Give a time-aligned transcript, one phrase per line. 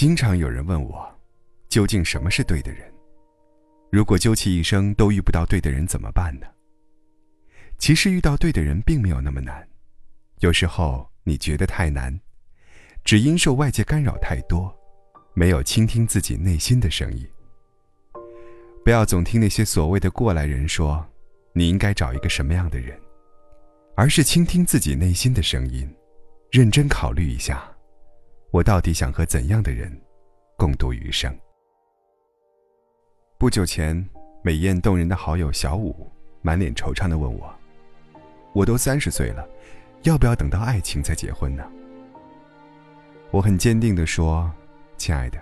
[0.00, 1.06] 经常有人问我，
[1.68, 2.90] 究竟什么是对的人？
[3.92, 6.46] 如果究其一生都遇不到对的人怎么办呢？
[7.76, 9.68] 其实遇到对的人并没有那么难，
[10.38, 12.18] 有时候你觉得太难，
[13.04, 14.74] 只因受外界干扰太多，
[15.34, 17.28] 没有倾听自己内心的声音。
[18.82, 21.06] 不要总听那些所谓的过来人说，
[21.52, 22.98] 你应该找一个什么样的人，
[23.96, 25.94] 而是倾听自己内心的声音，
[26.50, 27.70] 认真考虑一下，
[28.52, 29.90] 我到底想和怎样的人
[30.56, 31.32] 共度余生。
[33.38, 34.04] 不久前，
[34.42, 36.10] 美艳动人的好友小五
[36.42, 37.54] 满脸惆怅地问我
[38.52, 39.48] ：“我都三十岁了，
[40.02, 41.64] 要不要等到爱情再结婚呢？”
[43.30, 44.52] 我很坚定地说
[44.98, 45.38] ：“亲爱的，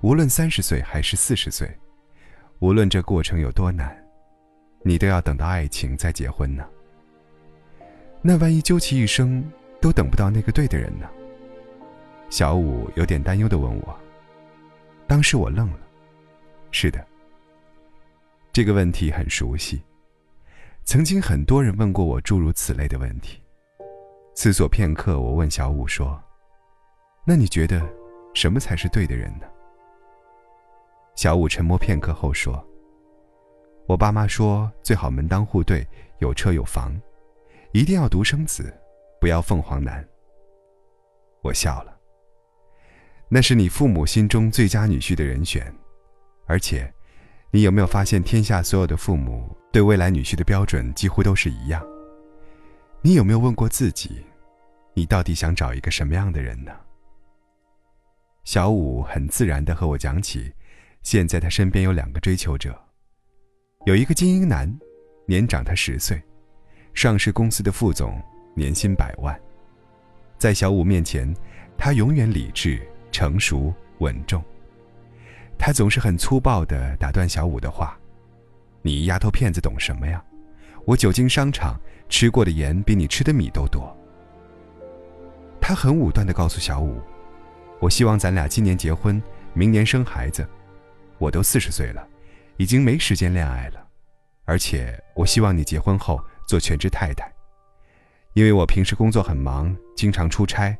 [0.00, 1.70] 无论三十岁还是四十岁，
[2.60, 3.94] 无论这过程有多难，
[4.82, 6.66] 你都要等到爱情再结婚呢。
[8.22, 9.44] 那万一究其一生
[9.82, 11.06] 都等不到那个对的人呢？”
[12.28, 13.98] 小五有点担忧地问我。
[15.06, 15.78] 当时我愣了。
[16.72, 17.02] 是的，
[18.52, 19.82] 这个问题很熟悉，
[20.84, 23.40] 曾经很多人问过我诸如此类的问题。
[24.34, 26.22] 思索片刻，我问小五说
[27.24, 27.80] ：“那你觉得，
[28.34, 29.46] 什么才是对的人呢？”
[31.16, 32.62] 小五沉默片刻后说
[33.88, 35.86] ：“我爸妈说，最好门当户对，
[36.18, 36.94] 有车有房，
[37.72, 38.70] 一定要独生子，
[39.18, 40.06] 不要凤凰男。”
[41.40, 41.95] 我笑了。
[43.28, 45.72] 那是你父母心中最佳女婿的人选。
[46.46, 46.92] 而且，
[47.50, 51.84] 你有没有发现，天下所有的父母对未来女婿的标准几乎都是一样？
[53.02, 54.24] 你有没有问过自己，
[54.94, 56.72] 你到底想找一个什么样的人呢？
[58.44, 60.52] 小五很自然地和我讲起，
[61.02, 62.78] 现在他身边有两个追求者，
[63.86, 64.72] 有一个精英男，
[65.26, 66.22] 年长他十岁，
[66.94, 68.22] 上市公司的副总，
[68.54, 69.36] 年薪百万，
[70.38, 71.34] 在小五面前，
[71.76, 72.80] 他永远理智、
[73.16, 74.44] 成熟、稳重。
[75.58, 77.98] 他总是很粗暴地打断小五的话
[78.84, 80.22] ：“你丫头片子懂什么呀？
[80.84, 81.80] 我久经商场，
[82.10, 83.90] 吃过的盐比你吃的米都多。”
[85.58, 87.00] 他很武断地告诉小五
[87.80, 89.20] ：“我希望咱俩今年结婚，
[89.54, 90.46] 明年生孩子。
[91.16, 92.06] 我都四十岁了，
[92.58, 93.82] 已经没时间恋爱了。
[94.44, 97.32] 而且我希望你结婚后做全职太太，
[98.34, 100.76] 因为我平时工作很忙，经常出差，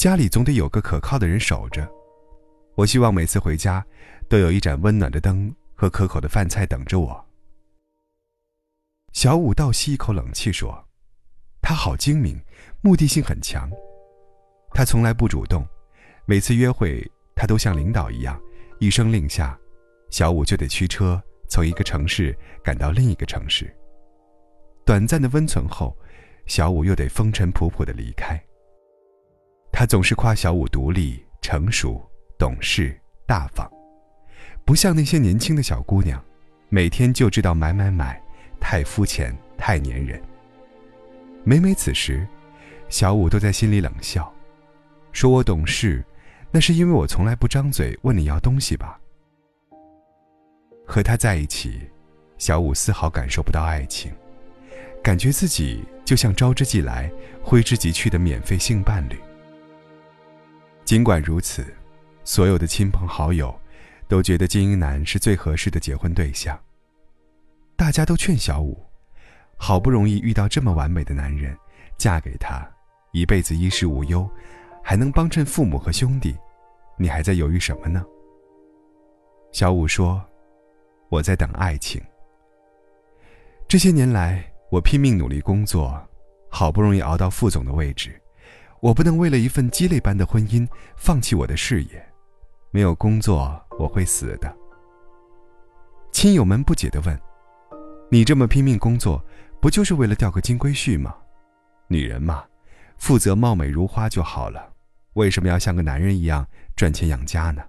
[0.00, 1.86] 家里总得有个可靠的人守着。”
[2.74, 3.84] 我希望每次回家，
[4.30, 7.22] 都有一盏温暖的灯和可口的饭菜等着我。
[9.12, 10.82] 小五倒吸一口冷气说
[11.60, 12.40] ：“他好精明，
[12.80, 13.70] 目的性很强。
[14.70, 15.68] 他从来不主动，
[16.24, 17.06] 每次约会
[17.36, 18.40] 他都像领导一样，
[18.78, 19.58] 一声令下，
[20.08, 22.34] 小五就得驱车从一个城市
[22.64, 23.70] 赶到另一个城市。
[24.86, 25.94] 短暂的温存后，
[26.46, 28.42] 小五又得风尘仆仆的离开。
[29.72, 32.00] 他总是夸小五独立成熟。”
[32.40, 33.70] 懂事大方，
[34.64, 36.18] 不像那些年轻的小姑娘，
[36.70, 38.18] 每天就知道买买买，
[38.58, 40.18] 太肤浅，太粘人。
[41.44, 42.26] 每每此时，
[42.88, 44.32] 小五都在心里冷笑，
[45.12, 46.02] 说我懂事，
[46.50, 48.98] 那是因为我从来不张嘴问你要东西吧。
[50.86, 51.78] 和他在一起，
[52.38, 54.10] 小五丝毫感受不到爱情，
[55.02, 59.20] 感觉自己就像招之即来，挥之即去的免费性伴侣。
[60.90, 61.64] 尽管如此。
[62.24, 63.56] 所有的亲朋好友
[64.08, 66.58] 都觉得金英男是最合适的结婚对象。
[67.76, 68.76] 大家都劝小五，
[69.56, 71.56] 好不容易遇到这么完美的男人，
[71.96, 72.68] 嫁给他，
[73.12, 74.28] 一辈子衣食无忧，
[74.82, 76.36] 还能帮衬父母和兄弟，
[76.98, 78.04] 你还在犹豫什么呢？
[79.52, 80.20] 小五说
[81.08, 82.02] ：“我在等爱情。
[83.68, 86.04] 这些年来，我拼命努力工作，
[86.48, 88.19] 好不容易熬到副总的位置，
[88.80, 92.06] 我不能为了一份鸡肋般的婚姻放弃我的事业。”
[92.72, 94.56] 没有工作，我会死的。
[96.12, 97.20] 亲友们不解地问
[98.10, 99.20] ：“你这么拼命工作，
[99.60, 101.16] 不就是为了钓个金龟婿吗？
[101.88, 102.44] 女人嘛，
[102.96, 104.72] 负责貌美如花就好了，
[105.14, 107.62] 为什么要像个男人一样赚钱养家呢？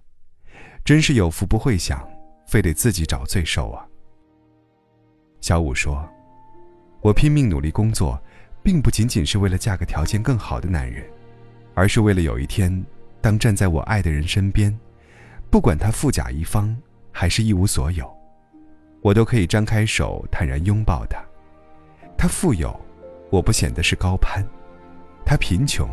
[0.86, 2.08] 真是有福不会享，
[2.48, 3.88] 非得自己找罪受啊！”
[5.42, 6.08] 小五说
[7.02, 8.22] ：“我拼命努力工作，
[8.64, 11.04] 并不仅仅是为了嫁个条件更好的男人，
[11.74, 12.84] 而是为了有一天，
[13.20, 14.76] 当站在我爱的人身边。”
[15.52, 16.74] 不管他富甲一方
[17.12, 18.10] 还是一无所有，
[19.02, 21.22] 我都可以张开手坦然拥抱他。
[22.18, 22.74] 他富有，
[23.30, 24.42] 我不显得是高攀；
[25.26, 25.90] 他贫穷，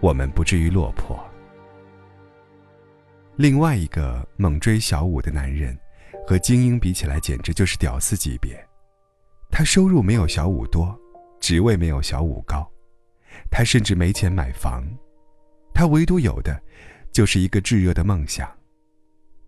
[0.00, 1.22] 我们不至于落魄。
[3.36, 5.78] 另外一个猛追小五的男人，
[6.26, 8.58] 和精英比起来，简直就是屌丝级别。
[9.50, 10.98] 他收入没有小五多，
[11.40, 12.70] 职位没有小五高，
[13.50, 14.86] 他甚至没钱买房，
[15.74, 16.62] 他唯独有的。
[17.12, 18.48] 就是一个炙热的梦想，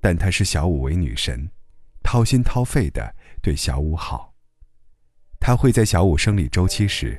[0.00, 1.48] 但他视小五为女神，
[2.02, 4.34] 掏心掏肺的对小五好。
[5.38, 7.16] 他会在小五生理周期时，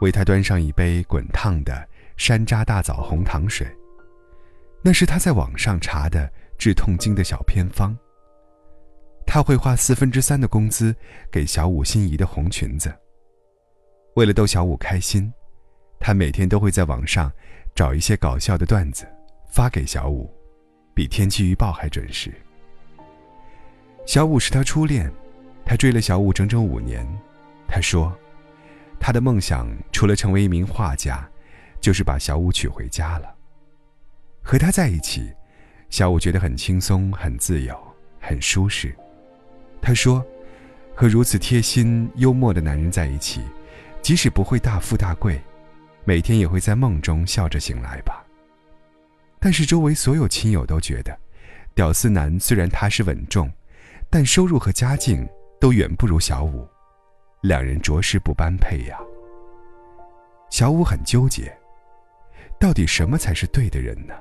[0.00, 3.64] 为她端上一杯滚烫的山楂大枣红糖水，
[4.82, 6.28] 那是他在网上查的
[6.58, 7.96] 治痛经的小偏方。
[9.24, 10.92] 他会花四分之三的工资
[11.30, 12.92] 给小五心仪的红裙子。
[14.14, 15.32] 为了逗小五开心，
[15.98, 17.30] 他每天都会在网上
[17.74, 19.04] 找一些搞笑的段子
[19.50, 20.32] 发给小五，
[20.94, 22.32] 比天气预报还准时。
[24.06, 25.10] 小五是他初恋，
[25.64, 27.06] 他追了小五整整五年。
[27.66, 28.16] 他说，
[29.00, 31.28] 他的梦想除了成为一名画家，
[31.80, 33.34] 就是把小五娶回家了。
[34.42, 35.32] 和他在一起，
[35.90, 37.76] 小五觉得很轻松、很自由、
[38.20, 38.94] 很舒适。
[39.80, 40.24] 他说
[40.94, 43.40] ：“和如此贴心、幽默的男人在一起，
[44.04, 45.40] 即使不会大富大贵，
[46.04, 48.22] 每天也会在梦中笑着醒来吧。”
[49.40, 51.18] 但是周围所有亲友都觉得，
[51.74, 53.50] 屌丝男虽然踏实稳重，
[54.10, 55.26] 但收入和家境
[55.58, 56.68] 都远不如小五，
[57.40, 58.98] 两人着实不般配呀。
[60.50, 61.50] 小五很纠结，
[62.60, 64.14] 到底什么才是对的人呢？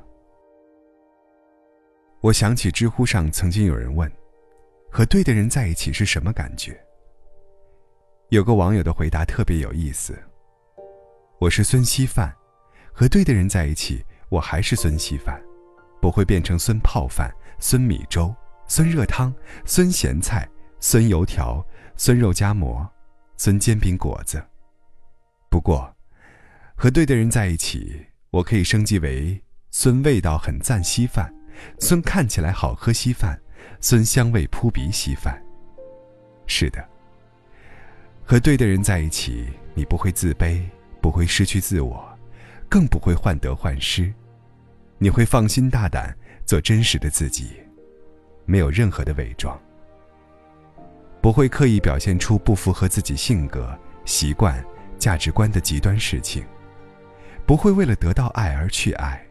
[2.22, 4.10] 我想起知乎上曾经有人问。
[4.90, 6.80] 和对的人在一起是什么感觉？
[8.34, 10.20] 有个网友的回答特别有意思。
[11.38, 12.36] 我是孙稀饭，
[12.92, 15.40] 和对的人在一起，我还是孙稀饭，
[16.02, 18.34] 不会变成孙泡饭、孙米粥、
[18.68, 19.32] 孙热汤、
[19.66, 20.50] 孙咸菜、
[20.80, 21.64] 孙油条、
[21.96, 22.90] 孙肉夹馍、
[23.38, 24.44] 孙煎饼果子。
[25.48, 25.96] 不过，
[26.74, 29.40] 和对的人在一起，我可以升级为
[29.70, 31.32] 孙味道很赞稀饭，
[31.80, 33.40] 孙看起来好喝稀饭。
[33.80, 35.40] 孙香味扑鼻稀饭。
[36.48, 36.84] 是的，
[38.26, 40.62] 和对的人在一起，你不会自卑，
[41.02, 42.04] 不会失去自我，
[42.70, 44.12] 更不会患得患失，
[44.98, 46.16] 你会放心大胆
[46.46, 47.52] 做真实的自己，
[48.46, 49.60] 没有任何的伪装，
[51.22, 54.64] 不会刻意表现出不符合自己性格、习惯、
[54.98, 56.44] 价值观的极端事情，
[57.46, 59.22] 不会为了得到爱而去爱，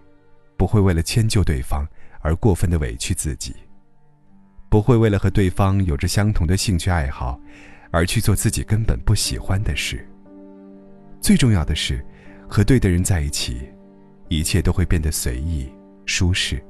[0.56, 1.88] 不会为了迁就对方
[2.20, 3.56] 而过分的委屈自己。
[4.68, 7.38] 不会为了和对方有着相同的兴趣爱好，
[7.92, 10.04] 而去做自己根本不喜欢的事。
[11.20, 12.04] 最重要的是，
[12.48, 13.60] 和对的人在一起，
[14.28, 15.70] 一切都会变得随意
[16.06, 16.60] 舒适。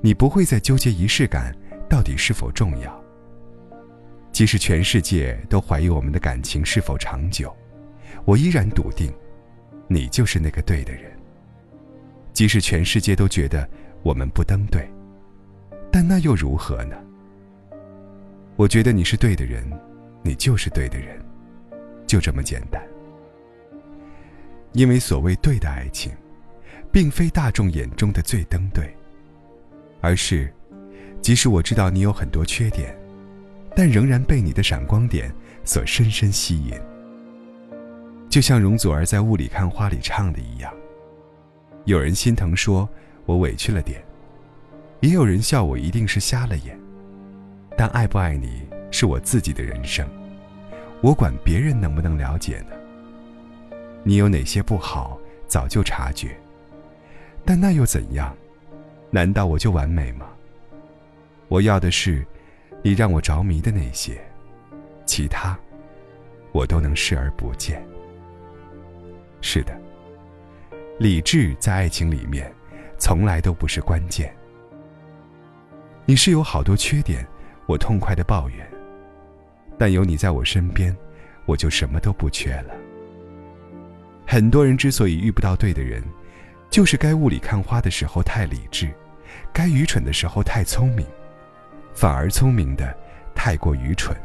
[0.00, 1.54] 你不会再纠结仪式感
[1.90, 3.04] 到底是否重要。
[4.30, 7.54] 即使全世界都怀疑我们的感情是否长久，
[8.24, 9.12] 我依然笃定，
[9.88, 11.10] 你就是那个对的人。
[12.32, 13.68] 即使全世界都觉得
[14.04, 14.88] 我们不登对，
[15.90, 16.96] 但那又如何呢？
[18.54, 19.68] 我觉得你是对的人，
[20.22, 21.18] 你就是对的人，
[22.06, 22.82] 就这么简单。
[24.72, 26.12] 因为所谓对的爱情，
[26.92, 28.94] 并非大众眼中的最登对，
[30.00, 30.52] 而是，
[31.22, 32.94] 即使我知道你有很多缺点，
[33.74, 35.32] 但仍然被你的闪光点
[35.64, 36.74] 所深深吸引。
[38.28, 40.70] 就像容祖儿在《雾里看花》里唱的一样，
[41.86, 42.86] 有人心疼说
[43.24, 44.04] 我委屈了点，
[45.00, 46.78] 也有人笑我一定是瞎了眼。
[47.74, 50.08] 但爱不爱你是我自己的人生，
[51.02, 52.76] 我管别人能不能了解呢？
[54.02, 56.36] 你有哪些不好，早就察觉。
[57.44, 58.34] 但那又怎样？
[59.10, 60.26] 难道我就完美吗？
[61.48, 62.26] 我要的是
[62.82, 64.18] 你让我着迷的那些，
[65.06, 65.58] 其他
[66.52, 67.82] 我都能视而不见。
[69.40, 69.78] 是的，
[70.98, 72.52] 理智在爱情里面
[72.98, 74.34] 从来都不是关键。
[76.06, 77.26] 你是有好多缺点。
[77.66, 78.66] 我痛快的抱怨，
[79.78, 80.94] 但有你在我身边，
[81.46, 82.74] 我就什么都不缺了。
[84.26, 86.02] 很多人之所以遇不到对的人，
[86.68, 88.90] 就是该雾里看花的时候太理智，
[89.52, 91.06] 该愚蠢的时候太聪明，
[91.94, 92.94] 反而聪明的
[93.34, 94.16] 太过愚蠢。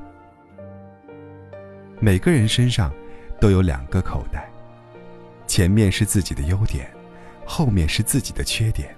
[2.00, 2.92] 每个人身上
[3.40, 4.50] 都有两个口袋，
[5.48, 6.90] 前面是自己的优点，
[7.46, 8.94] 后面是自己的缺点。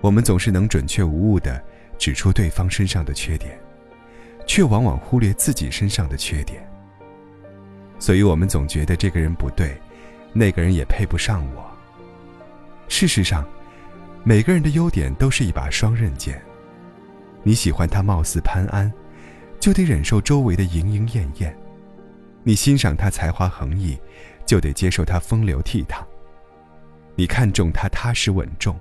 [0.00, 1.62] 我们总是能准确无误的。
[1.98, 3.56] 指出对方身上的缺点，
[4.52, 6.62] 却往往忽略自己身上的缺点。
[7.98, 9.80] 所以，我们总觉得这个人不对，
[10.34, 11.64] 那个人也配不上我。
[12.86, 13.48] 事实上，
[14.22, 16.38] 每个人的优点都是一把双刃剑。
[17.42, 18.92] 你喜欢他貌似潘安，
[19.58, 21.50] 就得忍受周围的莺莺燕燕；
[22.42, 23.98] 你欣赏他才华横溢，
[24.44, 26.04] 就得接受他风流倜傥；
[27.14, 28.78] 你看重他踏实稳重，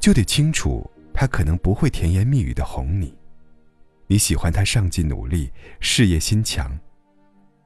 [0.00, 0.84] 就得清楚。
[1.14, 3.16] 他可能不会甜言蜜语的哄你，
[4.10, 5.50] 你喜欢他上进努力、
[5.80, 6.66] 事业心强，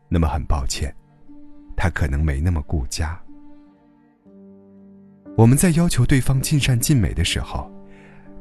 [0.09, 0.93] 那么很抱歉，
[1.77, 3.17] 他可能没那么顾家。
[5.37, 7.71] 我们在要求对方尽善尽美的时候，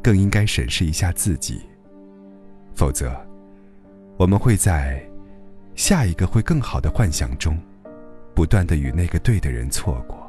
[0.01, 1.61] 更应该审视一下自己。
[2.73, 3.15] 否则，
[4.17, 5.07] 我们会在
[5.75, 7.55] 下一个会更好的幻想中，
[8.33, 10.19] 不断的与那个对的人错过。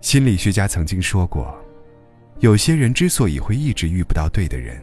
[0.00, 1.54] 心理学家曾经说过，
[2.40, 4.82] 有些人之所以会一直遇不到对的人，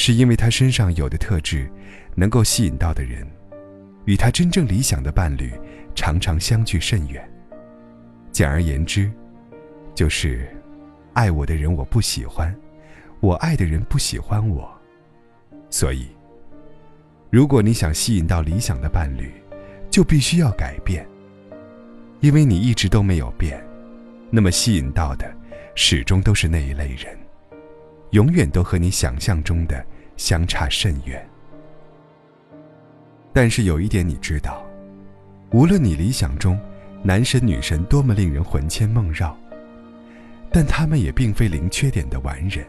[0.00, 1.68] 是因为他身上有的特质，
[2.14, 3.26] 能够吸引到的人，
[4.04, 5.52] 与他真正理想的伴侣
[5.92, 7.28] 常常相距甚远。
[8.30, 9.10] 简而言之，
[9.96, 10.48] 就是
[11.14, 12.54] 爱我的人我不喜欢。
[13.18, 14.70] 我爱的人不喜欢我，
[15.68, 16.06] 所以，
[17.28, 19.32] 如果你想吸引到理想的伴侣，
[19.90, 21.04] 就必须要改变。
[22.20, 23.60] 因为你一直都没有变，
[24.30, 25.28] 那么吸引到的
[25.74, 27.18] 始终都是那一类人，
[28.10, 29.84] 永远都和你想象中的
[30.16, 31.26] 相差甚远。
[33.32, 34.64] 但是有一点你知道，
[35.50, 36.58] 无论你理想中
[37.02, 39.36] 男神女神多么令人魂牵梦绕，
[40.50, 42.66] 但他们也并非零缺点的完人。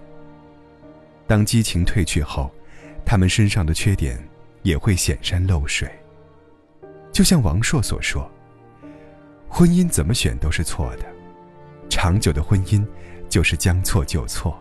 [1.25, 2.51] 当激情褪去后，
[3.05, 4.17] 他们身上的缺点
[4.61, 5.89] 也会显山露水。
[7.11, 8.29] 就像王朔所说
[9.49, 11.05] ：“婚姻怎么选都是错的，
[11.89, 12.85] 长久的婚姻
[13.27, 14.57] 就是将错就错。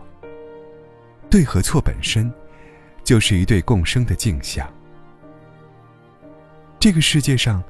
[1.29, 2.31] 对和错本身，
[3.03, 4.67] 就是一对共生的镜像。
[6.79, 7.63] 这个世界上，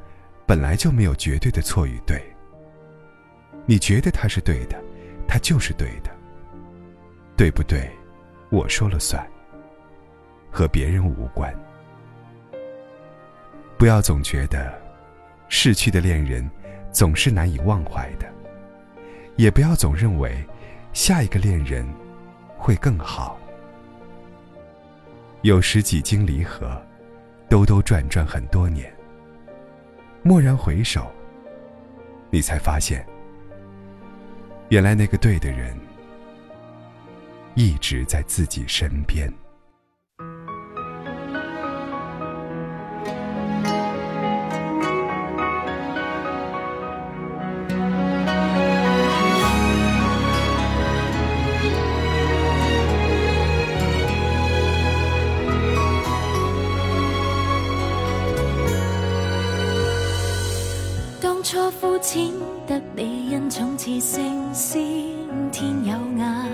[0.46, 2.24] 本来就没有绝对的错与对。
[3.66, 4.82] 你觉得他是对的，
[5.28, 6.10] 他就是对的，
[7.36, 7.90] 对不对？”
[8.50, 9.24] 我说了算，
[10.50, 11.54] 和别人无关。
[13.78, 14.74] 不要总觉得
[15.50, 16.50] 逝去的恋人
[16.92, 18.26] 总是难以忘怀的，
[19.36, 20.44] 也不要总认为
[20.94, 21.88] 下一个恋人
[22.58, 23.40] 会更好。
[25.42, 26.82] 有时几经离合，
[27.50, 28.94] 兜兜转转很多年，
[30.24, 31.10] 蓦然回首，
[32.30, 33.06] 你才发现，
[34.68, 35.78] 原来那个对的人。
[37.56, 39.30] 一直在自己身边。
[61.52, 62.32] 初肤浅
[62.68, 64.80] 得你因宠似星先
[65.52, 66.46] 天有眼。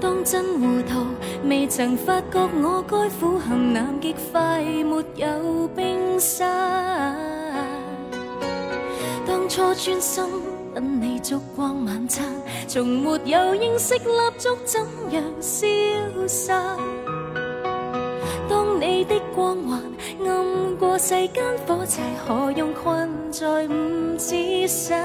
[0.00, 1.06] 当真糊涂，
[1.48, 7.16] 未曾发觉我该苦行南极快，没有冰山。
[9.24, 10.24] 当初专心
[10.74, 12.26] 等你烛光晚餐，
[12.66, 14.80] 从没有认识蜡烛怎
[15.12, 15.68] 样消
[16.26, 16.76] 散。
[18.48, 19.80] 当你的光环
[20.98, 25.04] 世间火柴，何用困在五指山？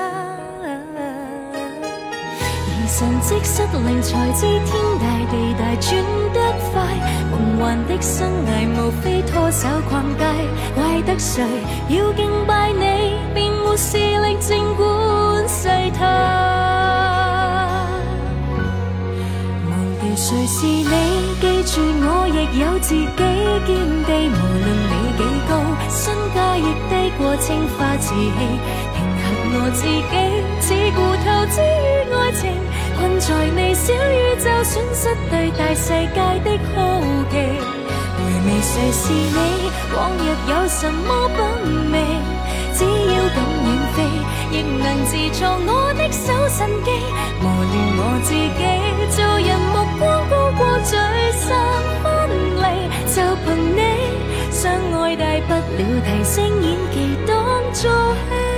[2.87, 5.91] 神迹失灵，才知天大地大，转
[6.33, 6.39] 得
[6.71, 6.81] 快。
[7.31, 10.23] 梦幻的生涯，无非拖手逛街。
[10.75, 11.43] 怪得谁
[11.89, 15.67] 要敬拜你，便没视力静观世
[15.97, 15.99] 态。
[19.69, 20.85] 忘掉谁是你，
[21.41, 23.05] 记住我亦有自己
[23.67, 23.69] 见
[24.05, 24.20] 地。
[26.01, 28.17] 身价亦低过青花瓷器。
[29.53, 30.15] 我自己
[30.65, 32.41] 只顾投资于爱情，
[32.97, 36.75] 困在微小宇宙，损失对大世界的好
[37.29, 37.37] 奇。
[38.17, 41.37] 回味谁是你，往日有什么品
[41.91, 41.95] 味？
[42.73, 44.01] 只要敢远飞，
[44.49, 46.89] 亦能自创我的手神机，
[47.41, 48.59] 磨练我自己。
[49.11, 50.95] 做人目光高过聚
[51.37, 51.45] 散
[52.01, 52.05] 分
[52.57, 52.65] 离，
[53.13, 53.79] 就凭你，
[54.61, 57.35] 相爱大不了提升演技当
[57.73, 57.89] 做
[58.29, 58.50] 戏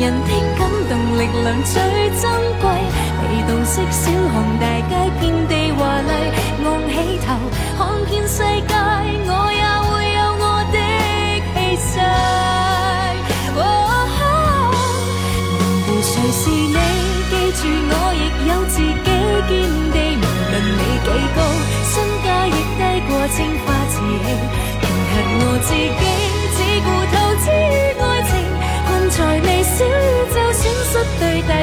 [0.00, 1.62] 人的感动力量。
[1.62, 1.76] 最
[2.18, 2.24] 珍
[2.58, 2.64] 贵，
[3.20, 6.10] 被洞悉小巷大街遍地华丽，
[6.64, 7.28] 昂起头
[7.76, 8.74] 看遍世界，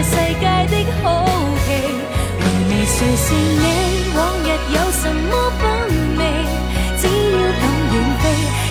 [0.04, 1.26] 世界的好
[1.66, 1.68] 奇。
[2.40, 3.66] 回味谁是你，
[4.16, 5.64] 往日有什么品
[6.18, 6.22] 味？
[7.00, 7.64] 只要敢
[7.94, 8.24] 远飞，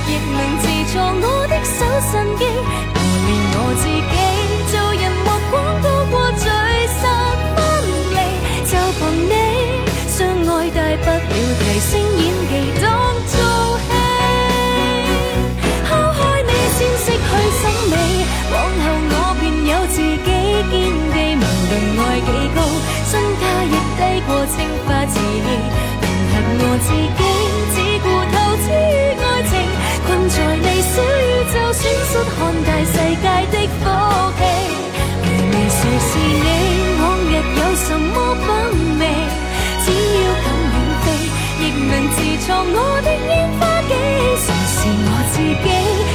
[0.08, 1.78] 亦能自创我的手
[2.10, 2.42] 神经。
[32.24, 33.82] 看大世界的福
[34.36, 34.40] 气。
[35.22, 36.10] 回味谁是
[36.44, 36.48] 你，
[37.00, 38.46] 往日有什么品
[39.00, 39.02] 味？
[39.84, 39.86] 只
[40.22, 41.04] 要敢远飞，
[41.60, 43.92] 亦能自创我的烟花季。
[44.44, 45.66] 谁是我自己？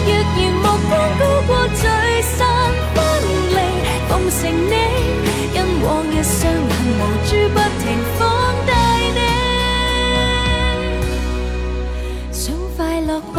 [0.08, 1.84] 若然目光高过聚
[2.22, 2.38] 散
[2.93, 2.98] 分
[3.50, 3.58] 离，
[4.10, 4.74] 奉承你，
[5.55, 7.84] 因往日伤痕无珠不停
[8.17, 8.20] 放
[8.65, 8.70] 大
[9.15, 9.20] 你。
[12.31, 12.41] 想
[12.75, 13.36] 快乐不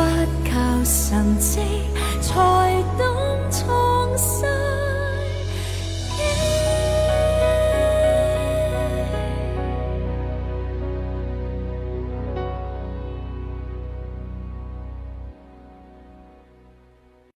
[0.49, 0.51] 靠
[0.85, 1.51] 神迹，
[2.35, 2.72] 才懂创新。